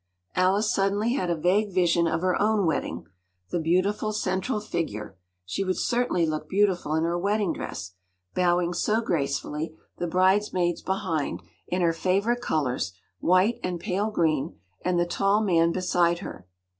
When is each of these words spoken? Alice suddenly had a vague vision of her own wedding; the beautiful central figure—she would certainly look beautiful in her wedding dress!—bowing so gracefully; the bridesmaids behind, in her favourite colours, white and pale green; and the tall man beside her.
Alice 0.35 0.73
suddenly 0.73 1.13
had 1.13 1.29
a 1.29 1.35
vague 1.35 1.71
vision 1.71 2.07
of 2.07 2.21
her 2.21 2.35
own 2.41 2.65
wedding; 2.65 3.05
the 3.51 3.59
beautiful 3.59 4.11
central 4.11 4.59
figure—she 4.59 5.63
would 5.63 5.77
certainly 5.77 6.25
look 6.25 6.49
beautiful 6.49 6.95
in 6.95 7.03
her 7.03 7.19
wedding 7.19 7.53
dress!—bowing 7.53 8.73
so 8.73 8.99
gracefully; 9.01 9.75
the 9.99 10.07
bridesmaids 10.07 10.81
behind, 10.81 11.43
in 11.67 11.83
her 11.83 11.93
favourite 11.93 12.41
colours, 12.41 12.93
white 13.19 13.59
and 13.63 13.79
pale 13.79 14.09
green; 14.09 14.55
and 14.83 14.99
the 14.99 15.05
tall 15.05 15.39
man 15.39 15.71
beside 15.71 16.17
her. 16.17 16.47